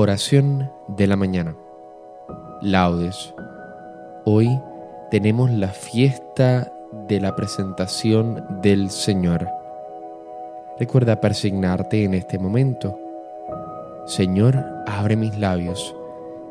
Oración 0.00 0.70
de 0.86 1.08
la 1.08 1.16
mañana. 1.16 1.56
Laudes. 2.62 3.34
Hoy 4.24 4.48
tenemos 5.10 5.50
la 5.50 5.70
fiesta 5.70 6.72
de 7.08 7.20
la 7.20 7.34
presentación 7.34 8.44
del 8.62 8.90
Señor. 8.90 9.48
Recuerda 10.78 11.20
persignarte 11.20 12.04
en 12.04 12.14
este 12.14 12.38
momento. 12.38 12.96
Señor, 14.06 14.64
abre 14.86 15.16
mis 15.16 15.36
labios 15.36 15.96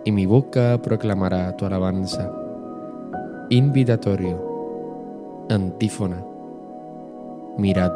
y 0.04 0.12
mi 0.12 0.26
boca 0.26 0.78
proclamará 0.84 1.56
tu 1.56 1.66
alabanza. 1.66 2.30
Invitatorio. 3.50 5.45
Antífona. 5.50 6.22
Mirad, 7.58 7.94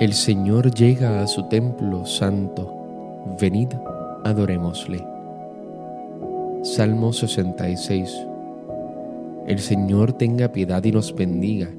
el 0.00 0.12
Señor 0.12 0.74
llega 0.74 1.22
a 1.22 1.28
su 1.28 1.48
templo 1.48 2.04
santo. 2.04 2.74
Venid 3.40 3.68
adorémosle. 4.24 5.04
Salmo 6.62 7.12
66. 7.12 8.26
El 9.46 9.58
Señor 9.58 10.12
tenga 10.12 10.52
piedad 10.52 10.84
y 10.84 10.92
nos 10.92 11.14
bendiga, 11.14 11.70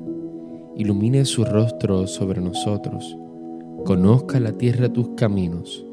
ilumine 0.76 1.26
su 1.26 1.46
rostro 1.46 2.08
sobre 2.08 2.42
nosotros, 2.42 3.18
conozca 3.86 4.40
la 4.40 4.54
tierra 4.54 4.92
tus 4.92 5.10
caminos, 5.10 5.86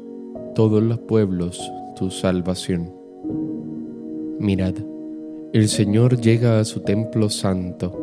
todos 0.55 0.81
los 0.81 0.99
pueblos 0.99 1.71
tu 1.95 2.09
salvación. 2.09 2.91
Mirad, 4.39 4.73
el 5.53 5.67
Señor 5.69 6.19
llega 6.19 6.59
a 6.59 6.65
su 6.65 6.81
templo 6.81 7.29
santo, 7.29 7.93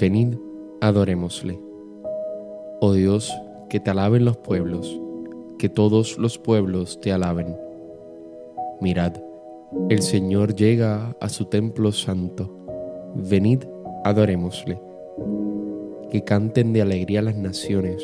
venid, 0.00 0.36
adorémosle. 0.80 1.60
Oh 2.80 2.94
Dios, 2.94 3.32
que 3.68 3.80
te 3.80 3.90
alaben 3.90 4.24
los 4.24 4.38
pueblos, 4.38 4.98
que 5.58 5.68
todos 5.68 6.18
los 6.18 6.38
pueblos 6.38 7.00
te 7.00 7.12
alaben 7.12 7.54
Mirad, 8.80 9.14
el 9.88 10.02
Señor 10.02 10.54
llega 10.54 11.16
a 11.20 11.28
su 11.28 11.46
templo 11.46 11.92
santo. 11.92 12.50
Venid, 13.14 13.64
adorémosle. 14.04 14.80
Que 16.10 16.24
canten 16.24 16.72
de 16.72 16.82
alegría 16.82 17.22
las 17.22 17.36
naciones, 17.36 18.02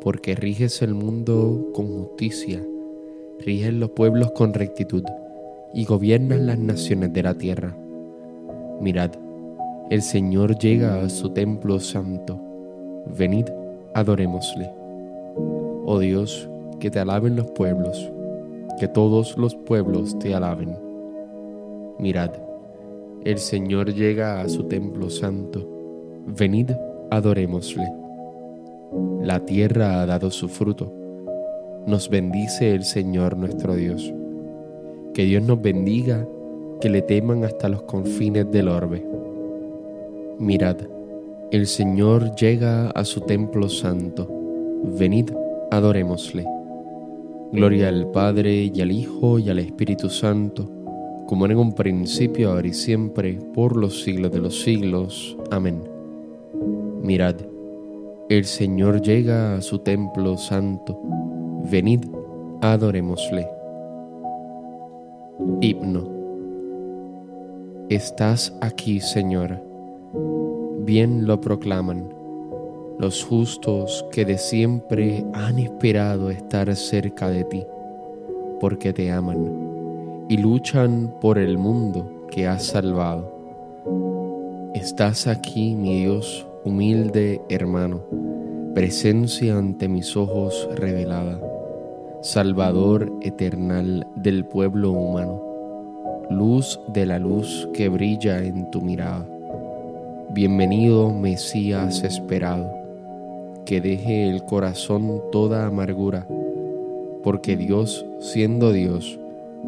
porque 0.00 0.34
riges 0.34 0.82
el 0.82 0.94
mundo 0.94 1.70
con 1.74 1.86
justicia, 1.86 2.64
riges 3.40 3.72
los 3.74 3.90
pueblos 3.90 4.32
con 4.32 4.54
rectitud, 4.54 5.04
y 5.74 5.84
gobiernas 5.84 6.40
las 6.40 6.58
naciones 6.58 7.12
de 7.12 7.22
la 7.22 7.34
tierra. 7.34 7.76
Mirad, 8.80 9.12
el 9.90 10.02
Señor 10.02 10.58
llega 10.58 11.02
a 11.02 11.08
su 11.08 11.30
templo 11.30 11.78
santo. 11.78 12.40
Venid, 13.16 13.46
adorémosle. 13.94 14.70
Oh 15.84 15.98
Dios, 16.00 16.48
que 16.80 16.90
te 16.90 16.98
alaben 16.98 17.36
los 17.36 17.50
pueblos 17.52 18.10
que 18.78 18.88
todos 18.88 19.36
los 19.38 19.54
pueblos 19.54 20.18
te 20.18 20.34
alaben. 20.34 20.76
Mirad, 21.98 22.30
el 23.24 23.38
Señor 23.38 23.92
llega 23.92 24.40
a 24.40 24.48
su 24.48 24.64
templo 24.64 25.10
santo, 25.10 25.66
venid, 26.26 26.70
adorémosle. 27.10 27.90
La 29.22 29.44
tierra 29.44 30.00
ha 30.00 30.06
dado 30.06 30.30
su 30.30 30.48
fruto, 30.48 30.92
nos 31.86 32.08
bendice 32.08 32.74
el 32.74 32.84
Señor 32.84 33.36
nuestro 33.36 33.74
Dios. 33.74 34.12
Que 35.14 35.24
Dios 35.24 35.42
nos 35.42 35.60
bendiga, 35.60 36.26
que 36.80 36.90
le 36.90 37.02
teman 37.02 37.44
hasta 37.44 37.68
los 37.68 37.82
confines 37.82 38.50
del 38.50 38.68
orbe. 38.68 39.04
Mirad, 40.38 40.76
el 41.50 41.66
Señor 41.66 42.34
llega 42.34 42.90
a 42.90 43.04
su 43.04 43.22
templo 43.22 43.68
santo, 43.68 44.28
venid, 44.98 45.30
adorémosle. 45.70 46.44
Gloria 47.52 47.88
al 47.88 48.10
Padre 48.10 48.70
y 48.74 48.80
al 48.80 48.90
Hijo 48.90 49.38
y 49.38 49.48
al 49.50 49.58
Espíritu 49.58 50.10
Santo, 50.10 50.68
como 51.26 51.44
era 51.44 51.54
en 51.54 51.60
un 51.60 51.72
principio, 51.72 52.50
ahora 52.50 52.66
y 52.66 52.72
siempre, 52.72 53.38
por 53.54 53.76
los 53.76 54.02
siglos 54.02 54.32
de 54.32 54.40
los 54.40 54.62
siglos. 54.62 55.36
Amén. 55.50 55.82
Mirad, 57.02 57.36
el 58.28 58.44
Señor 58.44 59.00
llega 59.00 59.56
a 59.56 59.62
su 59.62 59.78
templo 59.78 60.36
santo. 60.36 61.00
Venid, 61.70 62.04
adorémosle. 62.60 63.46
Himno. 65.60 66.08
Estás 67.88 68.56
aquí, 68.60 69.00
Señor. 69.00 69.62
Bien 70.84 71.26
lo 71.26 71.40
proclaman 71.40 72.15
los 72.98 73.24
justos 73.24 74.06
que 74.10 74.24
de 74.24 74.38
siempre 74.38 75.24
han 75.34 75.58
esperado 75.58 76.30
estar 76.30 76.74
cerca 76.76 77.28
de 77.28 77.44
ti, 77.44 77.66
porque 78.58 78.92
te 78.92 79.10
aman 79.10 80.26
y 80.28 80.38
luchan 80.38 81.14
por 81.20 81.38
el 81.38 81.58
mundo 81.58 82.26
que 82.30 82.46
has 82.46 82.64
salvado. 82.64 83.32
Estás 84.74 85.26
aquí, 85.26 85.74
mi 85.74 86.00
Dios, 86.00 86.46
humilde 86.64 87.42
hermano, 87.50 88.00
presencia 88.74 89.58
ante 89.58 89.88
mis 89.88 90.16
ojos 90.16 90.68
revelada, 90.74 91.40
Salvador 92.22 93.12
eternal 93.20 94.06
del 94.16 94.46
pueblo 94.46 94.92
humano, 94.92 95.42
luz 96.30 96.80
de 96.88 97.06
la 97.06 97.18
luz 97.18 97.68
que 97.74 97.88
brilla 97.88 98.42
en 98.42 98.70
tu 98.70 98.80
mirada. 98.80 99.26
Bienvenido 100.30 101.10
Mesías 101.10 102.02
esperado 102.02 102.85
que 103.66 103.80
deje 103.80 104.30
el 104.30 104.44
corazón 104.44 105.20
toda 105.30 105.66
amargura, 105.66 106.26
porque 107.22 107.56
Dios, 107.56 108.06
siendo 108.20 108.72
Dios, 108.72 109.18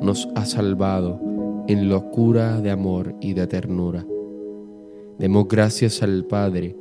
nos 0.00 0.28
ha 0.36 0.47
salvado 0.47 1.20
en 1.66 1.88
locura 1.88 2.60
de 2.60 2.70
amor 2.70 3.14
y 3.20 3.34
de 3.34 3.47
ternura. 3.48 4.06
Demos 5.19 5.48
gracias 5.48 6.03
al 6.03 6.25
Padre, 6.25 6.76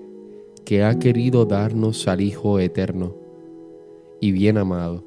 que 0.64 0.84
ha 0.84 1.00
querido 1.00 1.46
darnos 1.46 2.08
al 2.08 2.22
Hijo 2.22 2.60
eterno 2.60 3.16
y 4.22 4.32
bien 4.32 4.58
amado. 4.58 5.04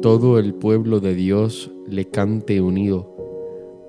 Todo 0.00 0.38
el 0.38 0.54
pueblo 0.54 1.00
de 1.00 1.14
Dios 1.14 1.70
le 1.86 2.06
cante 2.06 2.62
unido 2.62 3.14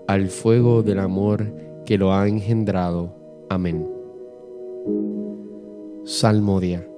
al 0.08 0.28
fuego 0.28 0.84
del 0.84 1.00
amor 1.00 1.56
que 1.86 1.98
lo 1.98 2.14
ha 2.14 2.28
engendrado. 2.28 3.16
Amén. 3.50 3.88
Salmodia 6.04 6.91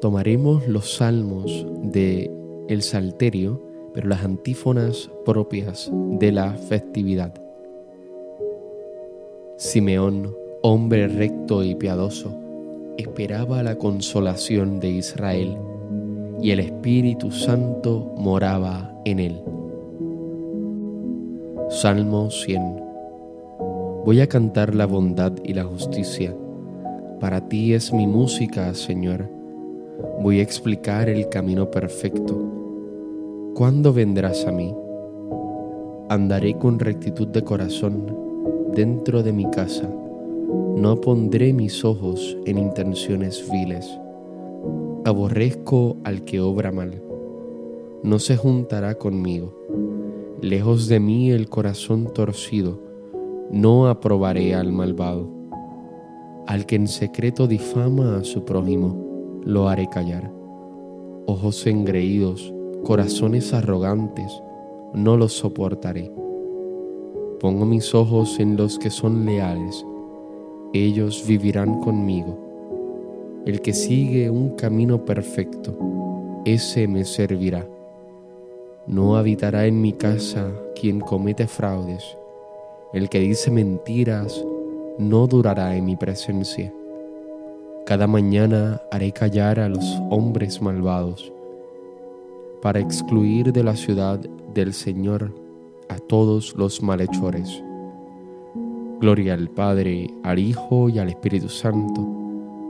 tomaremos 0.00 0.66
los 0.66 0.94
salmos 0.96 1.66
de 1.82 2.30
el 2.68 2.82
salterio, 2.82 3.60
pero 3.92 4.08
las 4.08 4.24
antífonas 4.24 5.10
propias 5.24 5.90
de 5.92 6.32
la 6.32 6.52
festividad. 6.54 7.34
Simeón, 9.56 10.34
hombre 10.62 11.06
recto 11.08 11.62
y 11.62 11.74
piadoso, 11.74 12.34
esperaba 12.96 13.62
la 13.62 13.76
consolación 13.76 14.80
de 14.80 14.90
Israel 14.90 15.56
y 16.40 16.52
el 16.52 16.60
Espíritu 16.60 17.30
Santo 17.30 18.14
moraba 18.16 18.94
en 19.04 19.18
él. 19.18 19.42
Salmo 21.68 22.30
100 22.30 22.80
Voy 24.06 24.20
a 24.22 24.28
cantar 24.28 24.74
la 24.74 24.86
bondad 24.86 25.32
y 25.44 25.52
la 25.52 25.64
justicia. 25.64 26.34
Para 27.20 27.48
ti 27.48 27.74
es 27.74 27.92
mi 27.92 28.06
música, 28.06 28.72
Señor 28.72 29.39
voy 30.20 30.40
a 30.40 30.42
explicar 30.42 31.08
el 31.08 31.28
camino 31.28 31.70
perfecto. 31.70 32.36
¿Cuándo 33.54 33.92
vendrás 33.92 34.46
a 34.46 34.52
mí? 34.52 34.74
Andaré 36.08 36.54
con 36.58 36.78
rectitud 36.78 37.28
de 37.28 37.42
corazón 37.42 38.16
dentro 38.74 39.22
de 39.22 39.32
mi 39.32 39.50
casa. 39.50 39.88
No 40.76 41.00
pondré 41.00 41.52
mis 41.52 41.84
ojos 41.84 42.36
en 42.46 42.58
intenciones 42.58 43.44
viles. 43.50 43.86
Aborrezco 45.04 45.96
al 46.04 46.24
que 46.24 46.40
obra 46.40 46.72
mal. 46.72 47.02
No 48.02 48.18
se 48.18 48.36
juntará 48.36 48.94
conmigo. 48.94 49.54
Lejos 50.40 50.88
de 50.88 51.00
mí 51.00 51.30
el 51.30 51.48
corazón 51.48 52.12
torcido. 52.12 52.80
no 53.50 53.88
aprobaré 53.88 54.54
al 54.54 54.72
malvado. 54.72 55.28
Al 56.46 56.66
que 56.66 56.76
en 56.76 56.88
secreto 56.88 57.46
difama 57.46 58.18
a 58.18 58.24
su 58.24 58.44
prójimo, 58.44 59.09
lo 59.44 59.68
haré 59.68 59.88
callar. 59.88 60.30
Ojos 61.26 61.66
engreídos, 61.66 62.52
corazones 62.84 63.52
arrogantes, 63.52 64.42
no 64.94 65.16
los 65.16 65.32
soportaré. 65.32 66.10
Pongo 67.40 67.64
mis 67.64 67.94
ojos 67.94 68.38
en 68.40 68.56
los 68.56 68.78
que 68.78 68.90
son 68.90 69.24
leales, 69.24 69.84
ellos 70.72 71.24
vivirán 71.26 71.80
conmigo. 71.80 72.38
El 73.46 73.60
que 73.60 73.72
sigue 73.72 74.28
un 74.30 74.56
camino 74.56 75.04
perfecto, 75.04 75.76
ese 76.44 76.86
me 76.86 77.04
servirá. 77.04 77.66
No 78.86 79.16
habitará 79.16 79.66
en 79.66 79.80
mi 79.80 79.92
casa 79.92 80.50
quien 80.74 81.00
comete 81.00 81.46
fraudes 81.46 82.16
el 82.92 83.08
que 83.08 83.20
dice 83.20 83.52
mentiras 83.52 84.44
no 84.98 85.28
durará 85.28 85.76
en 85.76 85.84
mi 85.84 85.96
presencia. 85.96 86.72
Cada 87.90 88.06
mañana 88.06 88.80
haré 88.92 89.10
callar 89.10 89.58
a 89.58 89.68
los 89.68 90.00
hombres 90.10 90.62
malvados 90.62 91.32
para 92.62 92.78
excluir 92.78 93.52
de 93.52 93.64
la 93.64 93.74
ciudad 93.74 94.20
del 94.54 94.74
Señor 94.74 95.34
a 95.88 95.98
todos 95.98 96.54
los 96.54 96.84
malhechores. 96.84 97.64
Gloria 99.00 99.34
al 99.34 99.50
Padre, 99.50 100.08
al 100.22 100.38
Hijo 100.38 100.88
y 100.88 101.00
al 101.00 101.08
Espíritu 101.08 101.48
Santo, 101.48 102.00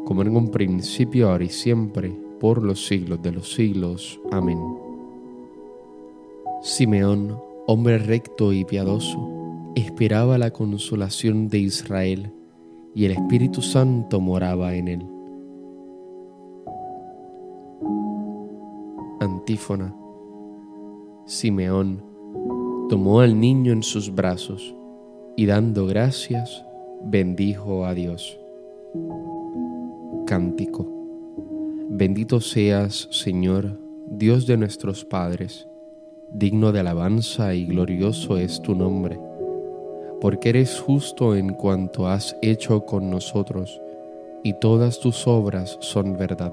como 0.07 0.23
en 0.23 0.35
un 0.35 0.51
principio, 0.51 1.29
ahora 1.29 1.45
y 1.45 1.51
siempre, 1.51 2.17
por 2.41 2.63
los 2.63 2.87
siglos 2.87 3.21
de 3.21 3.33
los 3.33 3.53
siglos. 3.53 4.19
Amén. 4.33 4.59
Simeón, 6.63 7.39
hombre 7.67 7.99
recto 7.99 8.55
y 8.55 8.65
piadoso, 8.65 9.19
esperaba 9.75 10.39
la 10.39 10.51
consolación 10.51 11.51
de 11.51 11.59
Israel 11.59 12.33
y 12.95 13.05
el 13.05 13.13
Espíritu 13.13 13.61
Santo 13.61 14.19
moraba 14.19 14.75
en 14.75 14.89
él. 14.89 15.10
Simeón 21.27 22.05
tomó 22.89 23.21
al 23.21 23.41
niño 23.41 23.73
en 23.73 23.83
sus 23.83 24.15
brazos 24.15 24.75
y 25.37 25.47
dando 25.47 25.87
gracias 25.87 26.65
bendijo 27.05 27.87
a 27.87 27.95
Dios. 27.95 28.39
Cántico. 30.27 30.87
Bendito 31.89 32.41
seas, 32.41 33.09
Señor, 33.11 33.79
Dios 34.09 34.47
de 34.47 34.57
nuestros 34.57 35.05
padres, 35.05 35.67
digno 36.33 36.73
de 36.73 36.81
alabanza 36.81 37.55
y 37.55 37.67
glorioso 37.67 38.37
es 38.37 38.61
tu 38.63 38.75
nombre 38.75 39.19
porque 40.21 40.51
eres 40.51 40.79
justo 40.79 41.35
en 41.35 41.55
cuanto 41.55 42.07
has 42.07 42.37
hecho 42.43 42.85
con 42.85 43.11
nosotros, 43.11 43.81
y 44.43 44.55
todas 44.55 45.01
tus 45.01 45.27
obras 45.27 45.79
son 45.81 46.17
verdad, 46.17 46.53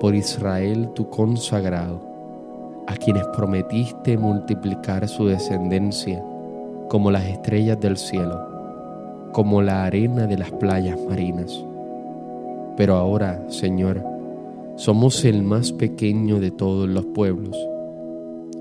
por 0.00 0.14
Israel 0.14 0.90
tu 0.94 1.08
consagrado, 1.08 2.00
a 2.86 2.96
quienes 2.96 3.26
prometiste 3.28 4.16
multiplicar 4.16 5.08
su 5.08 5.26
descendencia 5.26 6.22
como 6.88 7.10
las 7.10 7.24
estrellas 7.26 7.78
del 7.80 7.96
cielo, 7.96 9.30
como 9.32 9.60
la 9.60 9.84
arena 9.84 10.26
de 10.26 10.38
las 10.38 10.50
playas 10.52 10.98
marinas. 11.08 11.64
Pero 12.76 12.94
ahora, 12.94 13.44
Señor, 13.48 14.02
somos 14.76 15.24
el 15.24 15.42
más 15.42 15.72
pequeño 15.72 16.38
de 16.40 16.50
todos 16.50 16.88
los 16.88 17.04
pueblos. 17.06 17.56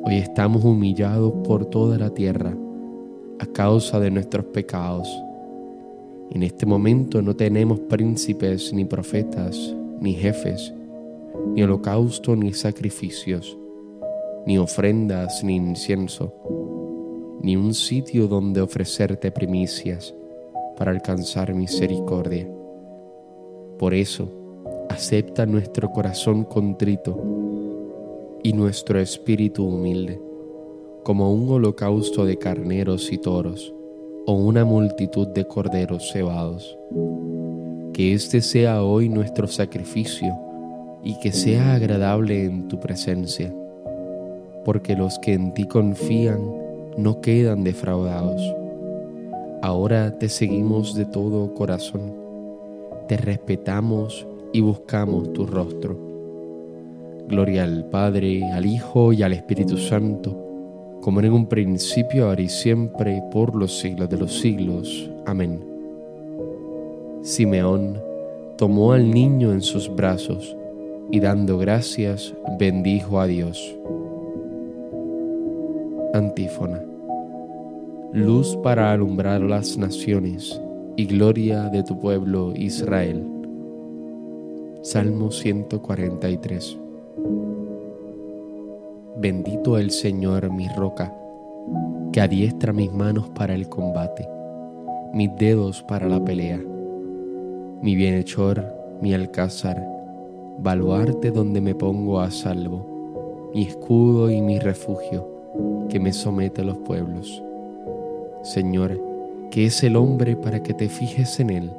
Hoy 0.03 0.15
estamos 0.15 0.63
humillados 0.63 1.31
por 1.43 1.65
toda 1.67 1.97
la 1.97 2.09
tierra 2.09 2.53
a 3.39 3.45
causa 3.45 3.99
de 3.99 4.09
nuestros 4.09 4.45
pecados. 4.47 5.07
En 6.31 6.43
este 6.43 6.65
momento 6.65 7.21
no 7.21 7.35
tenemos 7.35 7.79
príncipes, 7.81 8.73
ni 8.73 8.83
profetas, 8.85 9.75
ni 10.01 10.13
jefes, 10.13 10.73
ni 11.53 11.63
holocausto, 11.63 12.35
ni 12.35 12.53
sacrificios, 12.53 13.57
ni 14.45 14.57
ofrendas, 14.57 15.43
ni 15.43 15.55
incienso, 15.55 16.33
ni 17.41 17.55
un 17.55 17.73
sitio 17.73 18.27
donde 18.27 18.61
ofrecerte 18.61 19.31
primicias 19.31 20.13
para 20.77 20.91
alcanzar 20.91 21.53
misericordia. 21.53 22.49
Por 23.79 23.93
eso, 23.93 24.29
acepta 24.89 25.45
nuestro 25.45 25.91
corazón 25.91 26.43
contrito 26.43 27.17
y 28.43 28.53
nuestro 28.53 28.99
espíritu 28.99 29.65
humilde 29.65 30.21
como 31.07 31.33
un 31.33 31.49
holocausto 31.49 32.25
de 32.25 32.37
carneros 32.37 33.13
y 33.13 33.17
toros, 33.17 33.73
o 34.25 34.33
una 34.33 34.65
multitud 34.65 35.25
de 35.29 35.45
corderos 35.45 36.11
cebados. 36.11 36.77
Que 37.93 38.13
este 38.13 38.41
sea 38.41 38.83
hoy 38.83 39.07
nuestro 39.07 39.47
sacrificio 39.47 40.37
y 41.03 41.19
que 41.19 41.31
sea 41.31 41.75
agradable 41.75 42.45
en 42.45 42.67
tu 42.67 42.79
presencia, 42.79 43.53
porque 44.65 44.95
los 44.95 45.19
que 45.19 45.33
en 45.33 45.53
ti 45.53 45.65
confían 45.65 46.39
no 46.97 47.21
quedan 47.21 47.63
defraudados. 47.63 48.41
Ahora 49.61 50.17
te 50.17 50.29
seguimos 50.29 50.95
de 50.95 51.05
todo 51.05 51.53
corazón, 51.53 52.13
te 53.07 53.17
respetamos 53.17 54.27
y 54.53 54.61
buscamos 54.61 55.33
tu 55.33 55.45
rostro. 55.45 55.97
Gloria 57.27 57.63
al 57.63 57.85
Padre, 57.85 58.43
al 58.51 58.65
Hijo 58.65 59.13
y 59.13 59.23
al 59.23 59.33
Espíritu 59.33 59.77
Santo 59.77 60.47
como 61.07 61.21
en 61.21 61.31
un 61.31 61.47
principio, 61.47 62.25
ahora 62.25 62.41
y 62.41 62.49
siempre, 62.49 63.23
por 63.31 63.55
los 63.55 63.79
siglos 63.79 64.09
de 64.09 64.17
los 64.17 64.41
siglos. 64.41 65.09
Amén. 65.25 65.63
Simeón 67.21 67.97
tomó 68.57 68.91
al 68.91 69.09
niño 69.09 69.53
en 69.53 69.61
sus 69.61 69.87
brazos 69.87 70.56
y 71.11 71.19
dando 71.19 71.57
gracias 71.57 72.33
bendijo 72.59 73.19
a 73.19 73.27
Dios. 73.27 73.77
Antífona. 76.13 76.81
Luz 78.13 78.57
para 78.63 78.91
alumbrar 78.91 79.41
las 79.41 79.77
naciones 79.77 80.59
y 80.95 81.05
gloria 81.05 81.69
de 81.69 81.83
tu 81.83 81.99
pueblo 81.99 82.53
Israel. 82.55 83.23
Salmo 84.81 85.31
143. 85.31 86.77
Bendito 89.17 89.77
el 89.77 89.91
Señor 89.91 90.51
mi 90.51 90.67
roca, 90.69 91.13
que 92.13 92.21
adiestra 92.21 92.71
mis 92.71 92.91
manos 92.91 93.29
para 93.29 93.53
el 93.55 93.67
combate, 93.67 94.27
mis 95.13 95.35
dedos 95.37 95.83
para 95.83 96.07
la 96.07 96.23
pelea, 96.23 96.59
mi 97.81 97.95
bienhechor, 97.95 98.63
mi 99.01 99.13
alcázar, 99.13 99.96
baluarte 100.59 101.31
donde 101.31 101.61
me 101.61 101.75
pongo 101.75 102.19
a 102.19 102.31
salvo, 102.31 103.49
mi 103.53 103.63
escudo 103.63 104.29
y 104.31 104.41
mi 104.41 104.59
refugio, 104.59 105.27
que 105.89 105.99
me 105.99 106.13
somete 106.13 106.61
a 106.61 106.65
los 106.65 106.77
pueblos. 106.79 107.43
Señor, 108.43 108.99
que 109.51 109.65
es 109.65 109.83
el 109.83 109.95
hombre 109.95 110.35
para 110.35 110.63
que 110.63 110.73
te 110.73 110.89
fijes 110.89 111.39
en 111.39 111.49
él, 111.49 111.71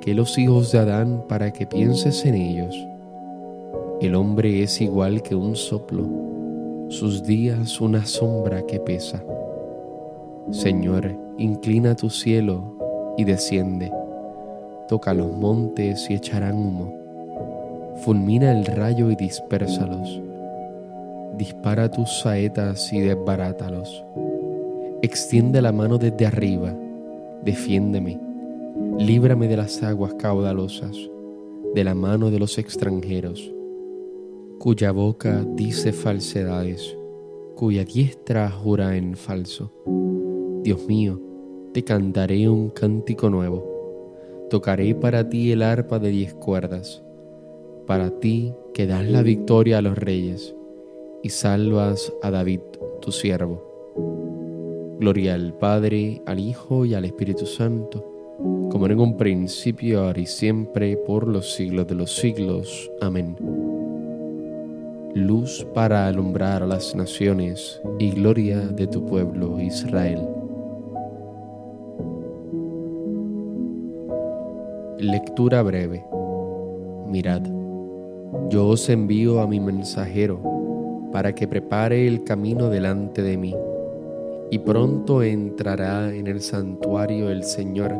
que 0.00 0.14
los 0.14 0.38
hijos 0.38 0.72
de 0.72 0.78
Adán 0.78 1.24
para 1.28 1.52
que 1.52 1.66
pienses 1.66 2.24
en 2.24 2.34
ellos. 2.34 2.74
El 4.00 4.14
hombre 4.14 4.62
es 4.62 4.80
igual 4.80 5.22
que 5.22 5.34
un 5.34 5.56
soplo 5.56 6.30
sus 6.90 7.22
días 7.22 7.80
una 7.80 8.04
sombra 8.04 8.66
que 8.66 8.80
pesa. 8.80 9.22
Señor, 10.50 11.16
inclina 11.38 11.94
tu 11.94 12.10
cielo 12.10 13.14
y 13.16 13.22
desciende, 13.22 13.92
toca 14.88 15.14
los 15.14 15.30
montes 15.30 16.10
y 16.10 16.14
echarán 16.14 16.56
humo, 16.56 16.99
fulmina 18.04 18.52
el 18.52 18.66
rayo 18.66 19.10
y 19.10 19.16
dispérsalos, 19.16 20.20
dispara 21.36 21.90
tus 21.90 22.20
saetas 22.20 22.92
y 22.92 23.00
desbarátalos, 23.00 24.04
extiende 25.02 25.62
la 25.62 25.72
mano 25.72 25.98
desde 25.98 26.26
arriba, 26.26 26.74
defiéndeme, 27.44 28.20
líbrame 28.98 29.48
de 29.48 29.56
las 29.56 29.82
aguas 29.82 30.14
caudalosas, 30.14 30.96
de 31.74 31.84
la 31.84 31.94
mano 31.94 32.30
de 32.30 32.38
los 32.38 32.58
extranjeros 32.58 33.52
cuya 34.60 34.92
boca 34.92 35.42
dice 35.54 35.90
falsedades, 35.90 36.94
cuya 37.56 37.82
diestra 37.82 38.50
jura 38.50 38.94
en 38.94 39.16
falso. 39.16 39.72
Dios 40.62 40.86
mío, 40.86 41.18
te 41.72 41.82
cantaré 41.82 42.46
un 42.46 42.68
cántico 42.68 43.30
nuevo. 43.30 43.64
Tocaré 44.50 44.94
para 44.94 45.26
ti 45.26 45.50
el 45.50 45.62
arpa 45.62 45.98
de 45.98 46.10
diez 46.10 46.34
cuerdas, 46.34 47.02
para 47.90 48.20
ti 48.20 48.54
que 48.72 48.86
das 48.86 49.04
la 49.04 49.20
victoria 49.20 49.78
a 49.78 49.82
los 49.82 49.98
reyes 49.98 50.54
y 51.24 51.30
salvas 51.30 52.12
a 52.22 52.30
David, 52.30 52.60
tu 53.00 53.10
siervo. 53.10 54.96
Gloria 55.00 55.34
al 55.34 55.54
Padre, 55.54 56.22
al 56.24 56.38
Hijo 56.38 56.84
y 56.84 56.94
al 56.94 57.04
Espíritu 57.04 57.46
Santo, 57.46 58.06
como 58.70 58.86
en 58.86 59.00
un 59.00 59.16
principio, 59.16 60.04
ahora 60.04 60.20
y 60.20 60.26
siempre, 60.26 60.96
por 60.98 61.26
los 61.26 61.52
siglos 61.52 61.88
de 61.88 61.96
los 61.96 62.14
siglos. 62.14 62.88
Amén. 63.00 63.34
Luz 65.16 65.66
para 65.74 66.06
alumbrar 66.06 66.62
a 66.62 66.68
las 66.68 66.94
naciones 66.94 67.82
y 67.98 68.12
gloria 68.12 68.60
de 68.60 68.86
tu 68.86 69.04
pueblo 69.04 69.60
Israel. 69.60 70.28
Lectura 75.00 75.64
breve. 75.64 76.04
Mirad, 77.08 77.59
yo 78.48 78.68
os 78.68 78.88
envío 78.88 79.40
a 79.40 79.46
mi 79.46 79.60
mensajero 79.60 80.40
para 81.12 81.34
que 81.34 81.48
prepare 81.48 82.06
el 82.06 82.24
camino 82.24 82.70
delante 82.70 83.22
de 83.22 83.36
mí, 83.36 83.54
y 84.50 84.58
pronto 84.58 85.22
entrará 85.22 86.14
en 86.14 86.26
el 86.26 86.40
santuario 86.40 87.30
el 87.30 87.44
Señor, 87.44 87.94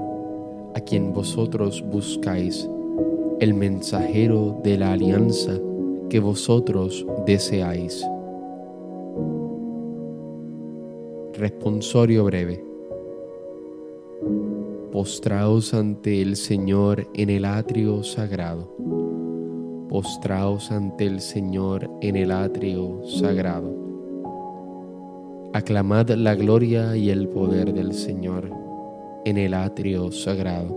a 0.75 0.81
quien 0.81 1.13
vosotros 1.13 1.85
buscáis, 1.91 2.69
el 3.41 3.55
mensajero 3.55 4.61
de 4.63 4.79
la 4.79 4.93
alianza 4.93 5.59
que 6.09 6.21
vosotros 6.21 7.07
deseáis. 7.27 8.05
Responsorio 11.35 12.25
breve 12.25 12.71
postraos 14.91 15.73
ante 15.73 16.21
el 16.21 16.37
Señor 16.37 17.07
en 17.15 17.31
el 17.31 17.45
atrio 17.45 18.03
sagrado. 18.03 19.00
Postraos 20.01 20.73
ante 20.73 21.05
el 21.05 21.21
Señor 21.21 21.91
en 22.01 22.17
el 22.17 22.31
atrio 22.31 23.03
sagrado. 23.05 23.71
Aclamad 25.53 26.09
la 26.13 26.35
gloria 26.35 26.97
y 26.97 27.11
el 27.11 27.29
poder 27.29 27.75
del 27.75 27.93
Señor 27.93 28.51
en 29.27 29.37
el 29.37 29.53
atrio 29.53 30.11
sagrado. 30.11 30.75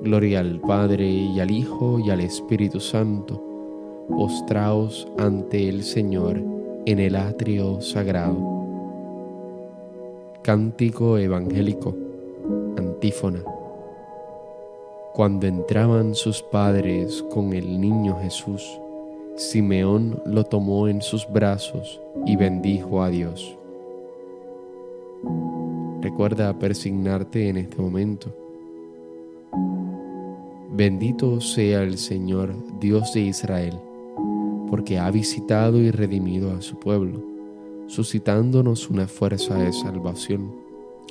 Gloria 0.00 0.40
al 0.40 0.58
Padre 0.58 1.06
y 1.06 1.38
al 1.38 1.50
Hijo 1.50 1.98
y 1.98 2.08
al 2.08 2.22
Espíritu 2.22 2.80
Santo. 2.80 3.44
Postraos 4.08 5.06
ante 5.18 5.68
el 5.68 5.82
Señor 5.82 6.42
en 6.86 6.98
el 6.98 7.14
atrio 7.14 7.82
sagrado. 7.82 8.38
Cántico 10.42 11.18
Evangélico 11.18 11.94
Antífona. 12.78 13.51
Cuando 15.14 15.46
entraban 15.46 16.14
sus 16.14 16.42
padres 16.42 17.22
con 17.30 17.52
el 17.52 17.78
niño 17.78 18.18
Jesús, 18.22 18.62
Simeón 19.36 20.22
lo 20.24 20.44
tomó 20.44 20.88
en 20.88 21.02
sus 21.02 21.30
brazos 21.30 22.00
y 22.24 22.36
bendijo 22.36 23.02
a 23.02 23.10
Dios. 23.10 23.58
Recuerda 26.00 26.58
persignarte 26.58 27.50
en 27.50 27.58
este 27.58 27.76
momento. 27.82 28.34
Bendito 30.72 31.42
sea 31.42 31.82
el 31.82 31.98
Señor, 31.98 32.54
Dios 32.80 33.12
de 33.12 33.20
Israel, 33.20 33.78
porque 34.70 34.98
ha 34.98 35.10
visitado 35.10 35.76
y 35.76 35.90
redimido 35.90 36.52
a 36.52 36.62
su 36.62 36.78
pueblo, 36.78 37.22
suscitándonos 37.86 38.88
una 38.88 39.06
fuerza 39.06 39.56
de 39.56 39.74
salvación 39.74 40.54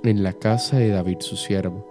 en 0.01 0.23
la 0.23 0.33
casa 0.33 0.77
de 0.77 0.89
David 0.89 1.17
su 1.19 1.35
siervo, 1.35 1.90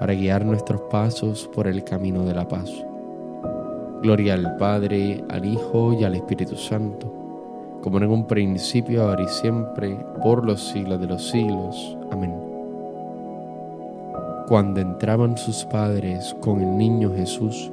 para 0.00 0.14
guiar 0.14 0.46
nuestros 0.46 0.80
pasos 0.90 1.48
por 1.54 1.66
el 1.66 1.84
camino 1.84 2.24
de 2.24 2.34
la 2.34 2.48
paz. 2.48 2.70
Gloria 4.02 4.32
al 4.32 4.56
Padre, 4.56 5.22
al 5.28 5.44
Hijo 5.44 5.92
y 5.92 6.04
al 6.04 6.14
Espíritu 6.14 6.56
Santo, 6.56 7.12
como 7.82 7.98
en 7.98 8.08
un 8.08 8.26
principio, 8.26 9.02
ahora 9.02 9.22
y 9.22 9.28
siempre, 9.28 9.94
por 10.22 10.46
los 10.46 10.68
siglos 10.68 11.02
de 11.02 11.06
los 11.06 11.28
siglos. 11.28 11.98
Amén. 12.10 12.34
Cuando 14.48 14.80
entraban 14.80 15.36
sus 15.36 15.66
padres 15.66 16.34
con 16.40 16.62
el 16.62 16.78
niño 16.78 17.12
Jesús, 17.14 17.70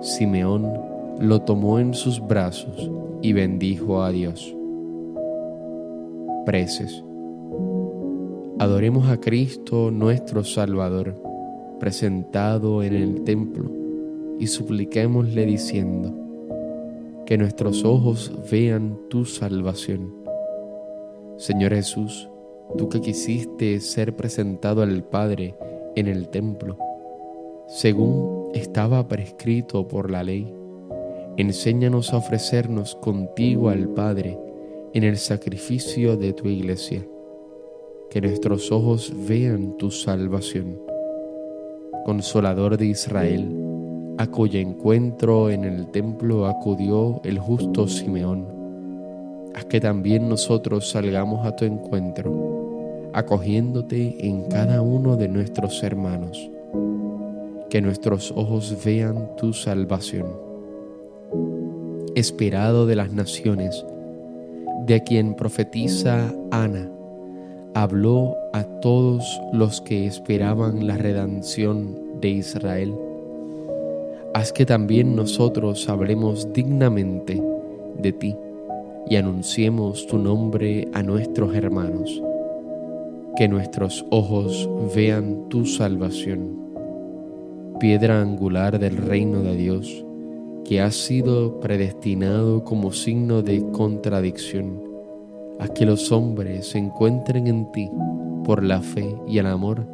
Simeón 0.00 0.72
lo 1.18 1.42
tomó 1.42 1.80
en 1.80 1.94
sus 1.94 2.24
brazos 2.24 2.90
y 3.22 3.32
bendijo 3.32 4.04
a 4.04 4.10
Dios. 4.10 4.54
Preces. 6.44 7.02
Adoremos 8.60 9.08
a 9.10 9.18
Cristo 9.20 9.90
nuestro 9.90 10.44
Salvador, 10.44 11.25
presentado 11.78 12.82
en 12.82 12.94
el 12.94 13.24
templo, 13.24 13.70
y 14.38 14.46
supliquémosle 14.46 15.46
diciendo, 15.46 16.14
que 17.26 17.36
nuestros 17.36 17.84
ojos 17.84 18.32
vean 18.50 18.98
tu 19.08 19.24
salvación. 19.24 20.14
Señor 21.36 21.74
Jesús, 21.74 22.28
tú 22.78 22.88
que 22.88 23.00
quisiste 23.00 23.80
ser 23.80 24.14
presentado 24.14 24.82
al 24.82 25.02
Padre 25.02 25.56
en 25.96 26.06
el 26.06 26.28
templo, 26.28 26.78
según 27.66 28.50
estaba 28.54 29.08
prescrito 29.08 29.88
por 29.88 30.10
la 30.10 30.22
ley, 30.22 30.52
enséñanos 31.36 32.12
a 32.12 32.18
ofrecernos 32.18 32.94
contigo 32.94 33.70
al 33.70 33.88
Padre 33.88 34.38
en 34.94 35.04
el 35.04 35.16
sacrificio 35.18 36.16
de 36.16 36.32
tu 36.32 36.48
iglesia 36.48 37.04
que 38.10 38.20
nuestros 38.20 38.70
ojos 38.72 39.12
vean 39.28 39.76
tu 39.76 39.90
salvación. 39.90 40.78
Consolador 42.06 42.76
de 42.76 42.86
Israel, 42.86 44.14
a 44.16 44.28
cuyo 44.28 44.60
encuentro 44.60 45.50
en 45.50 45.64
el 45.64 45.88
templo 45.88 46.46
acudió 46.46 47.20
el 47.24 47.40
justo 47.40 47.88
Simeón, 47.88 48.46
haz 49.56 49.64
que 49.64 49.80
también 49.80 50.28
nosotros 50.28 50.88
salgamos 50.88 51.44
a 51.44 51.56
tu 51.56 51.64
encuentro, 51.64 53.10
acogiéndote 53.12 54.24
en 54.24 54.44
cada 54.44 54.82
uno 54.82 55.16
de 55.16 55.26
nuestros 55.26 55.82
hermanos, 55.82 56.48
que 57.70 57.82
nuestros 57.82 58.30
ojos 58.36 58.84
vean 58.84 59.30
tu 59.36 59.52
salvación. 59.52 60.28
Esperado 62.14 62.86
de 62.86 62.94
las 62.94 63.12
naciones, 63.12 63.84
de 64.86 65.02
quien 65.02 65.34
profetiza 65.34 66.32
Ana, 66.52 66.88
habló 67.76 68.38
a 68.54 68.64
todos 68.80 69.38
los 69.52 69.82
que 69.82 70.06
esperaban 70.06 70.86
la 70.86 70.96
redención 70.96 72.20
de 72.22 72.30
Israel. 72.30 72.94
Haz 74.32 74.50
que 74.54 74.64
también 74.64 75.14
nosotros 75.14 75.86
hablemos 75.90 76.50
dignamente 76.54 77.42
de 77.98 78.12
ti 78.12 78.34
y 79.10 79.16
anunciemos 79.16 80.06
tu 80.06 80.16
nombre 80.16 80.88
a 80.94 81.02
nuestros 81.02 81.54
hermanos. 81.54 82.22
Que 83.36 83.46
nuestros 83.46 84.06
ojos 84.08 84.66
vean 84.94 85.50
tu 85.50 85.66
salvación, 85.66 86.56
piedra 87.78 88.22
angular 88.22 88.78
del 88.78 88.96
reino 88.96 89.42
de 89.42 89.54
Dios, 89.54 90.02
que 90.64 90.80
ha 90.80 90.90
sido 90.90 91.60
predestinado 91.60 92.64
como 92.64 92.90
signo 92.92 93.42
de 93.42 93.62
contradicción 93.72 94.85
Haz 95.58 95.70
que 95.70 95.86
los 95.86 96.12
hombres 96.12 96.74
encuentren 96.74 97.46
en 97.46 97.72
ti 97.72 97.90
por 98.44 98.62
la 98.62 98.82
fe 98.82 99.16
y 99.26 99.38
el 99.38 99.46
amor 99.46 99.86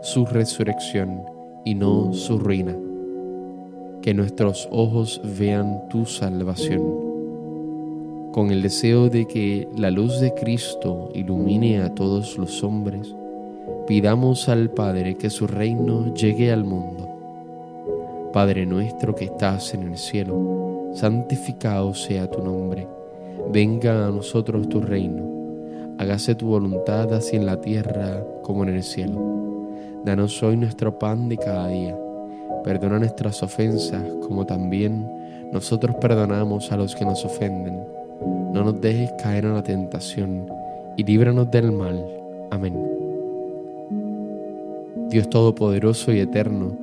su 0.00 0.24
resurrección 0.24 1.22
y 1.64 1.74
no 1.74 2.14
su 2.14 2.38
ruina. 2.38 2.74
Que 4.00 4.14
nuestros 4.14 4.68
ojos 4.72 5.20
vean 5.38 5.86
tu 5.90 6.06
salvación. 6.06 6.82
Con 8.32 8.50
el 8.50 8.62
deseo 8.62 9.10
de 9.10 9.26
que 9.26 9.68
la 9.76 9.90
luz 9.90 10.18
de 10.18 10.32
Cristo 10.32 11.10
ilumine 11.14 11.82
a 11.82 11.94
todos 11.94 12.38
los 12.38 12.64
hombres, 12.64 13.14
pidamos 13.86 14.48
al 14.48 14.70
Padre 14.70 15.16
que 15.16 15.28
su 15.28 15.46
reino 15.46 16.14
llegue 16.14 16.50
al 16.50 16.64
mundo. 16.64 18.30
Padre 18.32 18.64
nuestro 18.64 19.14
que 19.14 19.26
estás 19.26 19.74
en 19.74 19.82
el 19.82 19.98
cielo, 19.98 20.90
santificado 20.94 21.92
sea 21.92 22.30
tu 22.30 22.42
nombre 22.42 22.88
Venga 23.52 24.06
a 24.06 24.10
nosotros 24.10 24.68
tu 24.68 24.80
reino, 24.80 25.22
hágase 25.98 26.34
tu 26.34 26.46
voluntad 26.46 27.12
así 27.12 27.36
en 27.36 27.46
la 27.46 27.60
tierra 27.60 28.24
como 28.42 28.64
en 28.64 28.70
el 28.70 28.82
cielo. 28.82 29.20
Danos 30.04 30.42
hoy 30.42 30.56
nuestro 30.56 30.98
pan 30.98 31.28
de 31.28 31.36
cada 31.36 31.68
día. 31.68 31.96
Perdona 32.64 32.98
nuestras 32.98 33.42
ofensas 33.42 34.02
como 34.26 34.46
también 34.46 35.06
nosotros 35.52 35.94
perdonamos 35.96 36.72
a 36.72 36.76
los 36.76 36.94
que 36.94 37.04
nos 37.04 37.24
ofenden. 37.24 37.78
No 38.52 38.64
nos 38.64 38.80
dejes 38.80 39.12
caer 39.22 39.44
en 39.44 39.54
la 39.54 39.62
tentación 39.62 40.46
y 40.96 41.04
líbranos 41.04 41.50
del 41.50 41.72
mal. 41.72 42.04
Amén. 42.50 42.74
Dios 45.10 45.28
Todopoderoso 45.28 46.10
y 46.12 46.20
Eterno, 46.20 46.74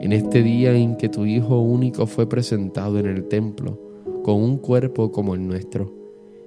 en 0.00 0.12
este 0.12 0.42
día 0.42 0.72
en 0.72 0.96
que 0.96 1.08
tu 1.08 1.24
Hijo 1.24 1.60
único 1.60 2.06
fue 2.06 2.28
presentado 2.28 2.98
en 2.98 3.06
el 3.06 3.28
templo, 3.28 3.78
con 4.26 4.42
un 4.42 4.58
cuerpo 4.58 5.12
como 5.12 5.36
el 5.36 5.46
nuestro, 5.46 5.88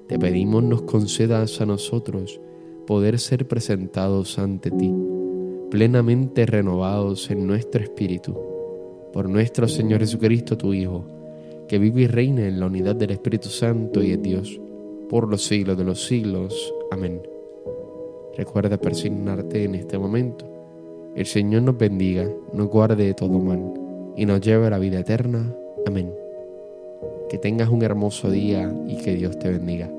te 0.06 0.20
pedimos 0.20 0.62
nos 0.64 0.82
concedas 0.82 1.62
a 1.62 1.66
nosotros 1.66 2.42
poder 2.86 3.18
ser 3.20 3.48
presentados 3.48 4.38
ante 4.38 4.70
ti, 4.70 4.94
plenamente 5.72 6.46
renovados 6.46 7.32
en 7.32 7.48
nuestro 7.48 7.82
espíritu, 7.82 8.38
por 9.14 9.30
nuestro 9.30 9.70
Señor 9.70 10.02
Jesucristo, 10.02 10.58
tu 10.58 10.74
Hijo, 10.74 11.06
que 11.70 11.80
vive 11.80 12.02
y 12.02 12.08
reina 12.08 12.46
en 12.46 12.60
la 12.60 12.66
unidad 12.66 12.98
del 12.98 13.12
Espíritu 13.12 13.48
Santo 13.48 14.04
y 14.04 14.12
es 14.12 14.22
Dios, 14.22 14.60
por 15.08 15.30
los 15.30 15.46
siglos 15.46 15.78
de 15.78 15.86
los 15.86 16.04
siglos. 16.06 16.74
Amén. 16.92 17.22
Recuerda 18.36 18.78
persignarte 18.78 19.64
en 19.64 19.76
este 19.76 19.98
momento. 19.98 20.46
El 21.16 21.26
Señor 21.26 21.62
nos 21.62 21.78
bendiga, 21.78 22.30
nos 22.52 22.68
guarde 22.68 23.06
de 23.06 23.14
todo 23.14 23.40
mal 23.40 23.72
y 24.18 24.26
nos 24.26 24.42
lleve 24.42 24.68
a 24.68 24.72
la 24.72 24.80
vida 24.80 25.00
eterna. 25.00 25.56
Amén. 25.88 26.19
Que 27.30 27.38
tengas 27.38 27.70
un 27.70 27.84
hermoso 27.84 28.32
día 28.32 28.74
y 28.88 28.98
que 28.98 29.14
Dios 29.16 29.38
te 29.38 29.50
bendiga. 29.50 29.90